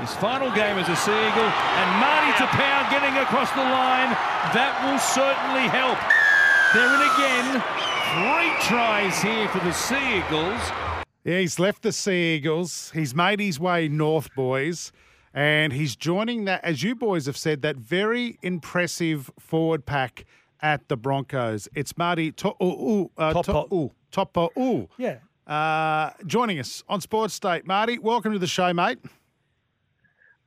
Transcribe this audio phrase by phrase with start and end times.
[0.00, 4.08] His final game as a Sea Eagle, and Marty Taupau getting across the line.
[4.54, 5.98] That will certainly help.
[6.72, 7.62] They're in again.
[8.16, 10.60] Three tries here for the Sea Eagles.
[11.24, 12.90] Yeah, he's left the Sea Eagles.
[12.94, 14.92] He's made his way north, boys.
[15.34, 20.24] And he's joining that, as you boys have said, that very impressive forward pack
[20.60, 21.68] at the Broncos.
[21.74, 23.10] It's Marty To'u.
[23.18, 23.92] Uh, Topo.
[24.10, 24.88] To'u.
[24.96, 25.18] Yeah.
[25.46, 27.66] Uh, joining us on Sports State.
[27.66, 28.98] Marty, welcome to the show, mate.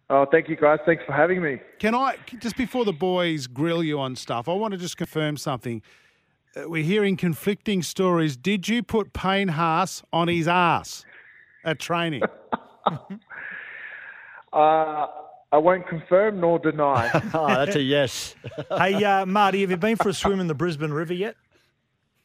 [0.10, 0.80] Oh, thank you, guys.
[0.86, 1.60] Thanks for having me.
[1.80, 5.38] Can I, just before the boys grill you on stuff, I want to just confirm
[5.38, 5.82] something.
[6.56, 8.38] Uh, we're hearing conflicting stories.
[8.38, 11.06] Did you put Payne Haas on his ass
[11.64, 12.24] at training?
[14.54, 15.08] Uh,
[15.52, 17.10] I won't confirm nor deny.
[17.34, 18.36] oh, that's a yes.
[18.78, 21.36] hey, uh, Marty, have you been for a swim in the Brisbane River yet?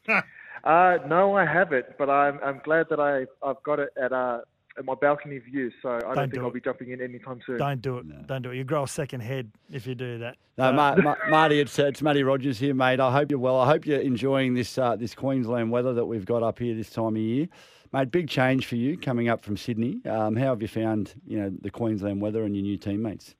[0.07, 4.39] uh, no, I haven't, but I'm, I'm glad that I, I've got it at, uh,
[4.39, 4.47] at
[4.85, 6.53] my balcony view, so I don't, Don't think do I'll it.
[6.53, 7.57] be jumping in anytime soon.
[7.57, 8.27] Don't do it.
[8.27, 8.57] Don't do it.
[8.57, 10.37] You grow a second head if you do that.
[10.57, 12.99] No, Ma- Ma- Marty, it's uh, it's Matty Rogers here, mate.
[12.99, 13.59] I hope you're well.
[13.59, 16.89] I hope you're enjoying this uh, this Queensland weather that we've got up here this
[16.89, 17.47] time of year,
[17.93, 18.11] mate.
[18.11, 20.01] Big change for you coming up from Sydney.
[20.07, 23.35] Um, how have you found you know the Queensland weather and your new teammates?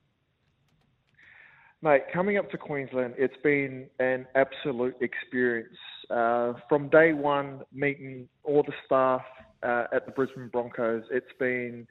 [1.83, 5.76] Mate, coming up to Queensland, it's been an absolute experience.
[6.11, 9.23] Uh, from day one, meeting all the staff
[9.64, 11.88] uh, at the Brisbane Broncos, it's been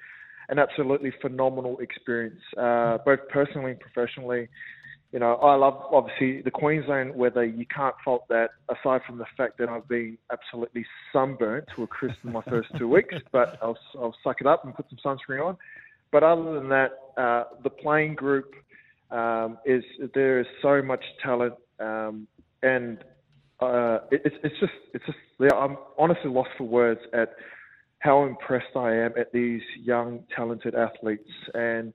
[0.48, 4.48] an absolutely phenomenal experience, uh, both personally and professionally.
[5.12, 7.44] You know, I love obviously the Queensland weather.
[7.44, 11.86] You can't fault that, aside from the fact that I've been absolutely sunburnt to a
[11.86, 13.14] crisp in my first two weeks.
[13.32, 15.56] But I'll I'll suck it up and put some sunscreen on.
[16.12, 18.54] But other than that, uh, the playing group
[19.10, 19.82] um, is
[20.14, 22.26] there is so much talent, um,
[22.62, 22.98] and
[23.60, 27.34] uh, it, it's it's just it's just yeah, I'm honestly lost for words at
[28.00, 31.92] how impressed I am at these young talented athletes, and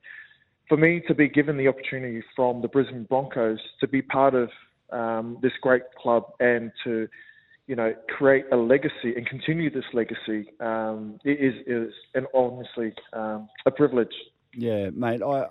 [0.70, 4.50] for me to be given the opportunity from the Brisbane Broncos to be part of
[4.92, 7.08] um, this great club and to
[7.68, 13.48] you know create a legacy and continue this legacy um, is is and honestly um,
[13.66, 14.14] a privilege.
[14.54, 15.22] Yeah, mate.
[15.22, 15.48] I,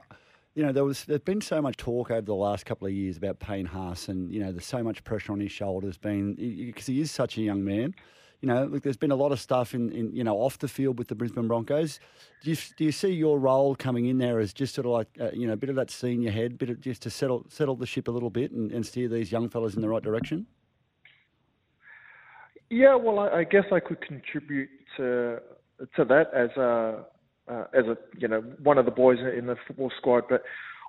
[0.54, 3.16] you know, there was there's been so much talk over the last couple of years
[3.16, 6.86] about Payne Haas, and you know, there's so much pressure on his shoulders, being because
[6.86, 7.94] he is such a young man.
[8.44, 10.69] You know, look, there's been a lot of stuff in, in you know off the
[10.69, 11.99] field with the Brisbane Broncos.
[12.43, 15.09] Do you do you see your role coming in there as just sort of like
[15.19, 17.75] uh, you know a bit of that senior head, bit of just to settle settle
[17.75, 20.47] the ship a little bit and, and steer these young fellas in the right direction?
[22.69, 24.69] Yeah, well, I, I guess I could contribute
[24.99, 25.41] to
[25.97, 27.06] to that as a
[27.49, 30.43] uh, as a you know one of the boys in the football squad, but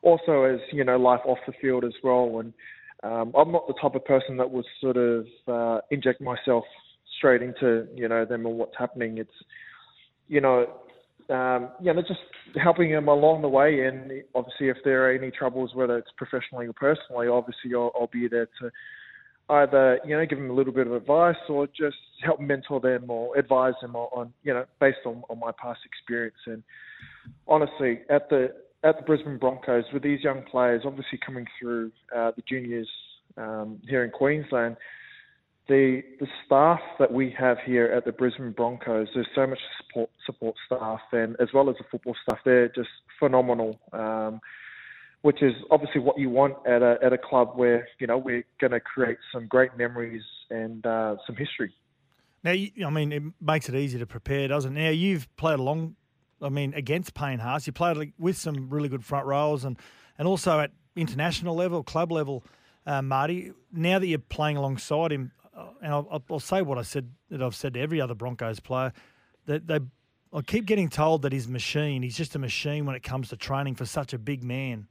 [0.03, 2.37] also as you know life off the field as well.
[2.39, 2.53] And
[3.01, 6.65] um, I'm not the type of person that would sort of uh, inject myself
[7.17, 9.17] straight into you know them and what's happening.
[9.17, 9.29] It's
[10.27, 10.67] you know
[11.29, 12.19] um, you know just
[12.61, 16.67] helping them along the way, and obviously if there are any troubles, whether it's professionally
[16.67, 18.71] or personally, obviously I'll, I'll be there to
[19.49, 23.09] either you know give them a little bit of advice or just help mentor them
[23.09, 26.63] or advise them on, you know based on, on my past experience and
[27.47, 28.51] honestly at the
[28.83, 32.89] at the Brisbane Broncos with these young players obviously coming through uh, the juniors
[33.37, 34.77] um, here in Queensland
[35.67, 40.09] the the staff that we have here at the Brisbane Broncos there's so much support
[40.25, 42.89] support staff and as well as the football staff they're just
[43.19, 44.39] phenomenal um,
[45.25, 48.45] which is obviously what you want at a at a club where you know we're
[48.61, 50.21] going to create some great memories
[50.51, 51.73] and uh, some history.
[52.43, 54.79] Now, I mean, it makes it easy to prepare, doesn't it?
[54.79, 55.95] Now, you've played along,
[56.39, 57.65] I mean, against Payne Haas.
[57.65, 59.79] You played with some really good front rows and,
[60.19, 62.43] and also at international level, club level,
[62.85, 63.51] uh, Marty.
[63.71, 65.31] Now that you're playing alongside him,
[65.81, 68.93] and I'll, I'll- say what I said that I've said to every other Broncos player,
[69.45, 69.79] that they,
[70.33, 72.01] I keep getting told that he's machine.
[72.01, 74.87] He's just a machine when it comes to training for such a big man.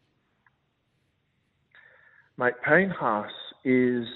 [2.37, 3.31] Mate, Payne Haas
[3.65, 4.07] is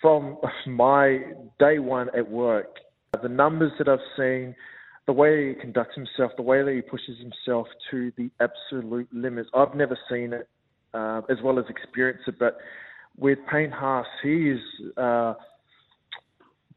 [0.00, 1.20] from my
[1.58, 2.76] day one at work.
[3.22, 4.54] The numbers that I've seen,
[5.06, 9.48] the way he conducts himself, the way that he pushes himself to the absolute limits.
[9.54, 10.48] I've never seen it
[10.92, 12.58] uh, as well as experienced it, but
[13.16, 14.60] with Payne Haas, he is
[14.96, 15.34] uh,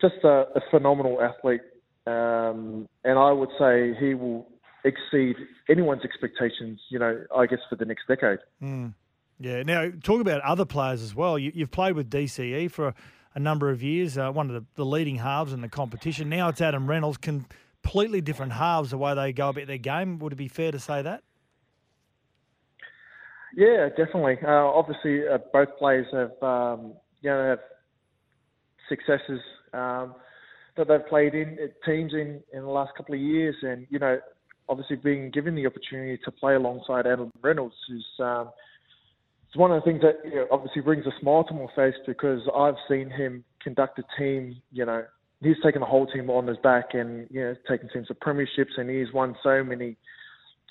[0.02, 1.62] just a, a phenomenal athlete,
[2.08, 4.48] um, and I would say he will
[4.84, 5.36] exceed
[5.70, 6.80] anyone's expectations.
[6.90, 8.40] You know, I guess for the next decade.
[8.62, 8.94] Mm.
[9.40, 9.64] Yeah.
[9.64, 11.40] Now, talk about other players as well.
[11.40, 12.94] You, have played with DCE for a,
[13.36, 16.30] a number of years, uh, one of the, the, leading halves in the competition.
[16.30, 17.18] Now it's Adam Reynolds.
[17.18, 20.20] Completely different halves the way they go about their game.
[20.20, 21.24] Would it be fair to say that?
[23.56, 24.38] Yeah, definitely.
[24.46, 27.60] Uh, obviously, uh, both players have um, you know have
[28.88, 29.40] successes
[29.74, 30.16] um,
[30.78, 34.20] that they've played in teams in in the last couple of years, and you know,
[34.68, 38.50] obviously being given the opportunity to play alongside Adam Reynolds is um,
[39.48, 41.96] it's one of the things that you know, obviously brings a smile to my face
[42.06, 44.62] because I've seen him conduct a team.
[44.72, 45.06] You know,
[45.42, 48.78] he's taken the whole team on his back and you know taken teams to premierships,
[48.78, 49.98] and he's won so many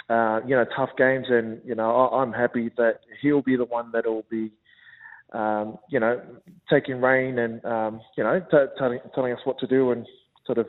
[0.09, 3.65] uh, you know, tough games, and you know, I, am happy that he'll be the
[3.65, 4.51] one that will be,
[5.33, 6.21] um, you know,
[6.71, 10.07] taking reign and um, you know, t- telling telling us what to do and
[10.47, 10.67] sort of,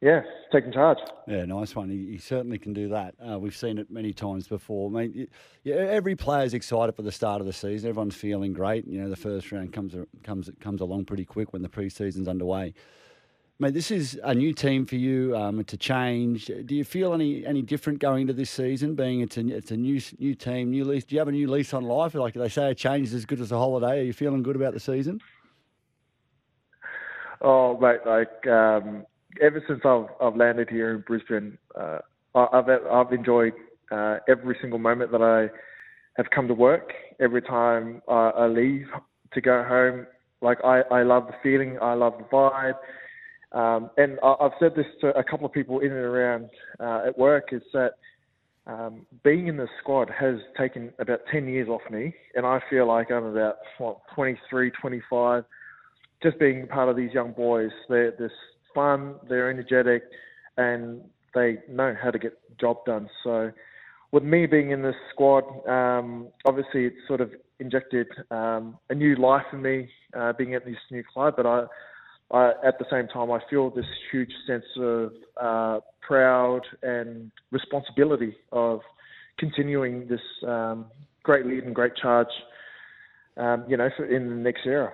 [0.00, 0.20] yeah,
[0.52, 0.98] taking charge.
[1.26, 1.88] Yeah, nice one.
[1.88, 3.14] He, he certainly can do that.
[3.26, 4.90] Uh, we've seen it many times before.
[4.90, 5.28] I mean,
[5.64, 7.88] yeah, every player's excited for the start of the season.
[7.88, 8.86] Everyone's feeling great.
[8.86, 12.74] You know, the first round comes comes comes along pretty quick when the preseason's underway.
[13.58, 16.46] Mate, this is a new team for you um, to change.
[16.46, 18.94] Do you feel any any different going into this season?
[18.94, 21.04] Being it's a it's a new new team, new lease.
[21.04, 22.14] Do you have a new lease on life?
[22.14, 24.00] Like they say, a change is as good as a holiday.
[24.00, 25.20] Are you feeling good about the season?
[27.42, 29.04] Oh, mate, like um,
[29.40, 31.98] ever since I've I've landed here in Brisbane, uh,
[32.34, 33.52] I've I've enjoyed
[33.90, 35.50] uh, every single moment that I
[36.16, 36.92] have come to work.
[37.20, 38.86] Every time I, I leave
[39.34, 40.06] to go home,
[40.40, 41.78] like I I love the feeling.
[41.82, 42.74] I love the vibe
[43.52, 46.48] um, and I, have said this to a couple of people in and around
[46.80, 47.92] uh, at work is that
[48.66, 52.86] um, being in the squad has taken about 10 years off me, and I feel
[52.86, 55.44] like I'm about what, 23, 25.
[56.22, 58.32] Just being part of these young boys, they're, they're
[58.74, 60.04] fun, they're energetic,
[60.56, 61.00] and
[61.34, 63.08] they know how to get the job done.
[63.24, 63.50] So,
[64.12, 69.16] with me being in this squad, um, obviously it's sort of injected um, a new
[69.16, 71.64] life in me uh, being at this new club, but I
[72.32, 78.36] I, at the same time, I feel this huge sense of uh, proud and responsibility
[78.52, 78.80] of
[79.38, 80.86] continuing this um,
[81.22, 82.28] great lead and great charge,
[83.36, 84.92] um, you know, for, in the next era.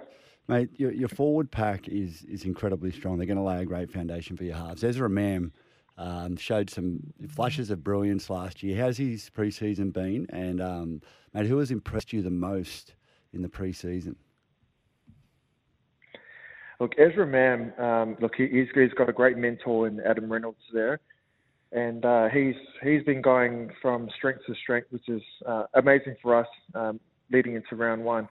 [0.48, 3.18] Mate, your, your forward pack is is incredibly strong.
[3.18, 4.82] They're going to lay a great foundation for your halves.
[4.82, 5.52] Ezra Mam
[5.98, 8.82] um, showed some flashes of brilliance last year.
[8.82, 10.26] How's his preseason been?
[10.30, 11.02] And um,
[11.34, 12.94] mate, who has impressed you the most
[13.32, 14.14] in the preseason?
[16.80, 20.58] Look, Ezra Mam, um, look, he, he's, he's got a great mentor in Adam Reynolds
[20.72, 21.00] there,
[21.72, 26.38] and uh, he's he's been going from strength to strength, which is uh, amazing for
[26.38, 27.00] us um,
[27.32, 28.28] leading into round one.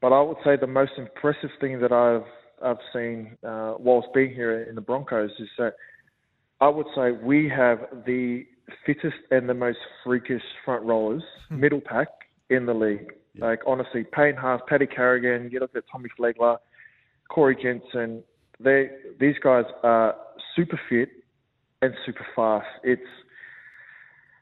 [0.00, 2.26] But I would say the most impressive thing that I've
[2.62, 5.74] I've seen uh, whilst being here in the Broncos is that
[6.60, 8.44] I would say we have the
[8.84, 11.60] fittest and the most freakish front rowers, hmm.
[11.60, 12.08] middle pack
[12.50, 13.12] in the league.
[13.34, 13.46] Yeah.
[13.46, 16.58] Like honestly, Payne Haas, Paddy Carrigan, you look at Tommy Flegler,
[17.30, 18.22] Corey Jensen,
[18.58, 20.14] they these guys are
[20.54, 21.08] super fit
[21.80, 22.66] and super fast.
[22.84, 23.02] It's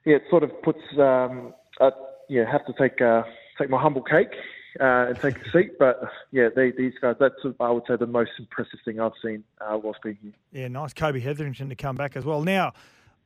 [0.05, 1.91] yeah, it sort of puts um, uh,
[2.29, 3.23] yeah, have to take uh,
[3.59, 4.33] take my humble cake
[4.81, 5.79] uh, and take a seat.
[5.79, 6.01] But
[6.31, 9.79] yeah, they, these guys, that's I would say the most impressive thing I've seen uh,
[9.83, 10.33] whilst being here.
[10.53, 12.43] Yeah, nice Kobe Hetherington to come back as well.
[12.43, 12.73] Now,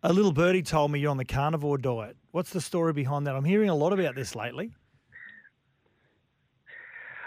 [0.02, 2.16] a little birdie told me you're on the carnivore diet.
[2.32, 3.36] What's the story behind that?
[3.36, 4.72] I'm hearing a lot about this lately.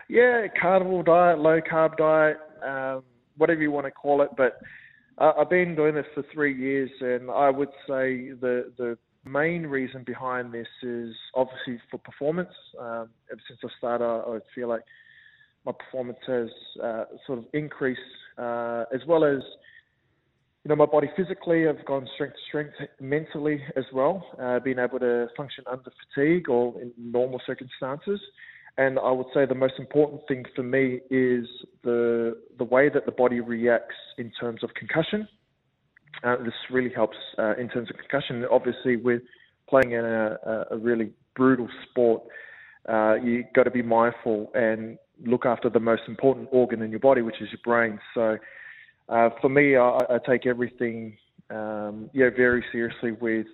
[0.07, 3.03] Yeah, carnivore diet, low carb diet, um,
[3.37, 4.29] whatever you want to call it.
[4.37, 4.59] But
[5.17, 9.63] uh, I've been doing this for three years, and I would say the the main
[9.63, 12.53] reason behind this is obviously for performance.
[12.79, 14.83] Um, ever since I started, I feel like
[15.65, 16.49] my performance has
[16.83, 17.99] uh, sort of increased,
[18.37, 19.41] uh, as well as
[20.63, 21.67] you know my body physically.
[21.67, 26.49] I've gone strength to strength mentally as well, uh, being able to function under fatigue
[26.49, 28.19] or in normal circumstances.
[28.77, 31.47] And I would say the most important thing for me is
[31.83, 35.27] the the way that the body reacts in terms of concussion.
[36.23, 38.45] Uh, this really helps uh, in terms of concussion.
[38.51, 39.21] Obviously, with
[39.69, 42.23] playing in a, a really brutal sport,
[42.89, 46.99] uh, you got to be mindful and look after the most important organ in your
[46.99, 47.99] body, which is your brain.
[48.13, 48.37] So,
[49.07, 51.17] uh, for me, I, I take everything
[51.49, 53.11] um, yeah very seriously.
[53.13, 53.47] With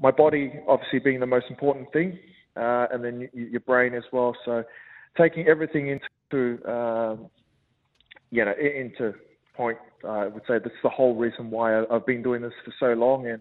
[0.00, 2.18] my body obviously being the most important thing,
[2.56, 4.36] uh, and then your brain as well.
[4.44, 4.64] So
[5.16, 7.26] taking everything into um,
[8.30, 9.14] you know into
[9.54, 12.92] point, I would say that's the whole reason why I've been doing this for so
[12.98, 13.40] long, and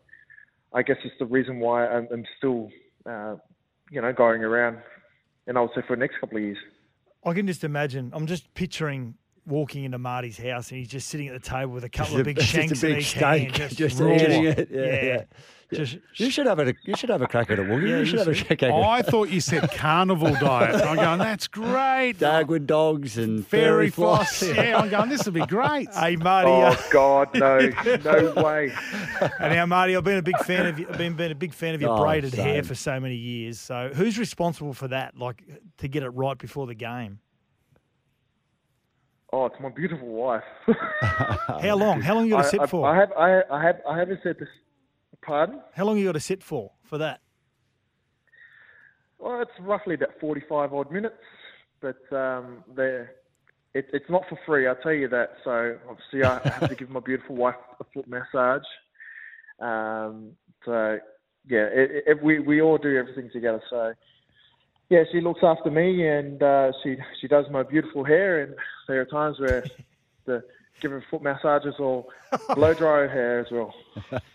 [0.74, 2.70] I guess it's the reason why I'm, I'm still
[3.06, 3.36] uh,
[3.92, 4.78] you know going around,
[5.48, 6.58] and I would say for the next couple of years.
[7.24, 8.12] I can just imagine.
[8.14, 9.16] I'm just picturing
[9.48, 12.26] walking into Marty's house and he's just sitting at the table with a couple of
[12.26, 14.70] big shanks a big in each steak, hand, just, just eating it.
[14.72, 15.04] Yeah, yeah.
[15.04, 15.24] yeah.
[15.74, 17.90] Just, You should have a you should have a crack at it, Woogie.
[17.90, 18.48] Yeah, you should you have a should.
[18.48, 18.74] crack at it.
[18.74, 20.76] I thought you said carnival diet.
[20.76, 22.20] I'm going, that's great.
[22.20, 24.38] Dagwood dogs and Fairy fairy floss.
[24.38, 24.56] floss.
[24.56, 25.90] Yeah, I'm going, this would be great.
[25.94, 26.52] hey, Marty.
[26.52, 27.58] uh, Oh God, no,
[28.04, 28.72] no way.
[29.40, 30.88] And now, Marty, I've been a big fan of you.
[30.88, 33.60] I've been, been a big fan of your Oh, braided hair for so many years.
[33.60, 35.18] So, who's responsible for that?
[35.18, 35.44] Like
[35.80, 37.20] to get it right before the game?
[39.34, 40.44] Oh, it's my beautiful wife.
[41.02, 42.02] How long?
[42.02, 42.88] How long you got to sit I, for?
[42.88, 44.48] I have, I, I have, I haven't said this.
[45.26, 45.62] Pardon?
[45.74, 47.22] How long you got to sit for for that?
[49.18, 51.16] Well, it's roughly about forty-five odd minutes,
[51.82, 53.12] but um, they're,
[53.74, 54.68] it, it's not for free.
[54.68, 55.38] I'll tell you that.
[55.44, 58.64] So obviously, I have to give my beautiful wife a foot massage.
[59.60, 60.32] Um,
[60.64, 61.00] so
[61.48, 63.62] yeah, it, it, we we all do everything together.
[63.70, 63.94] So
[64.90, 68.44] yeah, she looks after me and uh, she she does my beautiful hair.
[68.44, 68.56] And
[68.88, 69.64] there are times where
[70.26, 70.44] the
[70.82, 72.06] give her foot massages or
[72.54, 73.74] blow dry her hair as well.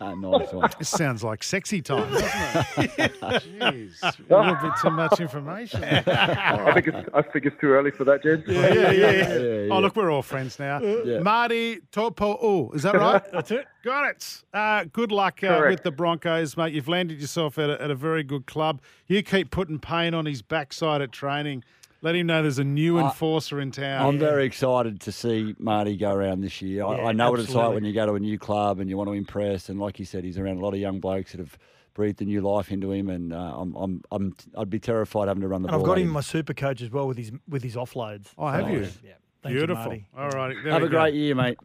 [0.01, 0.67] Ah, nice one.
[0.79, 3.13] This sounds like sexy time, doesn't it?
[3.21, 5.83] Jeez, a little bit too much information.
[5.83, 8.43] I think it's I think it's too early for that, Jed.
[8.47, 9.11] Yeah, yeah, yeah.
[9.11, 9.67] Yeah, yeah.
[9.73, 10.81] Oh, look, we're all friends now.
[10.81, 11.19] Yeah.
[11.19, 13.21] Marty Topo'u, is that right?
[13.31, 13.67] That's it.
[13.83, 14.43] Got it.
[14.51, 16.73] Uh, good luck uh, with the Broncos, mate.
[16.73, 18.81] You've landed yourself at a, at a very good club.
[19.05, 21.63] You keep putting Payne on his backside at training.
[22.03, 24.03] Let him know there's a new enforcer in town.
[24.07, 26.83] I'm very excited to see Marty go around this year.
[26.83, 27.75] I, Yeah, I know what it's like absolutely.
[27.75, 29.69] when you go to a new club and you want to impress.
[29.69, 31.57] And like you said, he's around a lot of young blokes that have
[31.93, 33.07] breathed a new life into him.
[33.09, 35.93] And uh, I'm, I'm, I'm, I'd be terrified having to run the And I've got
[35.93, 38.29] at him in my super coach as well with his with his offloads.
[38.35, 38.87] Oh, have you?
[39.03, 39.11] Yeah.
[39.43, 39.93] Thank Beautiful.
[39.93, 40.33] You, Marty.
[40.35, 40.55] All right.
[40.63, 40.99] there Have we a go.
[41.01, 41.57] great year, mate.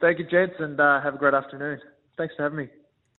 [0.00, 1.80] Thank you, gents, and uh, have a great afternoon.
[2.16, 2.68] Thanks for having me.